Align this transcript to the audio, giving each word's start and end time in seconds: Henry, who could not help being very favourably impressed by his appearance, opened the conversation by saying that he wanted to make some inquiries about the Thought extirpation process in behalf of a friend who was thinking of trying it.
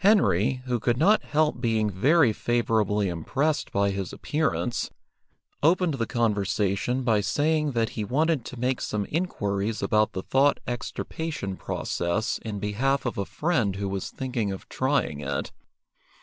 Henry, 0.00 0.60
who 0.66 0.78
could 0.78 0.98
not 0.98 1.22
help 1.22 1.58
being 1.58 1.88
very 1.88 2.30
favourably 2.30 3.08
impressed 3.08 3.72
by 3.72 3.88
his 3.88 4.12
appearance, 4.12 4.90
opened 5.62 5.94
the 5.94 6.04
conversation 6.06 7.04
by 7.04 7.22
saying 7.22 7.72
that 7.72 7.88
he 7.96 8.04
wanted 8.04 8.44
to 8.44 8.60
make 8.60 8.82
some 8.82 9.06
inquiries 9.08 9.82
about 9.82 10.12
the 10.12 10.22
Thought 10.22 10.60
extirpation 10.66 11.56
process 11.56 12.36
in 12.44 12.58
behalf 12.58 13.06
of 13.06 13.16
a 13.16 13.24
friend 13.24 13.76
who 13.76 13.88
was 13.88 14.10
thinking 14.10 14.52
of 14.52 14.68
trying 14.68 15.20
it. 15.20 15.52